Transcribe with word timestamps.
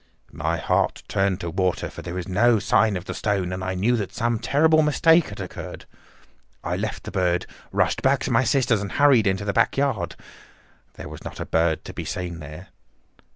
My 0.33 0.57
heart 0.57 1.03
turned 1.07 1.41
to 1.41 1.51
water, 1.51 1.87
for 1.87 2.01
there 2.01 2.15
was 2.15 2.27
no 2.27 2.57
sign 2.57 2.97
of 2.97 3.05
the 3.05 3.13
stone, 3.13 3.53
and 3.53 3.63
I 3.63 3.75
knew 3.75 3.95
that 3.97 4.11
some 4.11 4.39
terrible 4.39 4.81
mistake 4.81 5.29
had 5.29 5.39
occurred. 5.39 5.85
I 6.63 6.75
left 6.75 7.03
the 7.03 7.11
bird, 7.11 7.45
rushed 7.71 8.01
back 8.01 8.21
to 8.23 8.31
my 8.31 8.43
sister's, 8.43 8.81
and 8.81 8.93
hurried 8.93 9.27
into 9.27 9.45
the 9.45 9.53
back 9.53 9.77
yard. 9.77 10.15
There 10.95 11.07
was 11.07 11.23
not 11.23 11.39
a 11.39 11.45
bird 11.45 11.85
to 11.85 11.93
be 11.93 12.03
seen 12.03 12.39
there. 12.39 12.69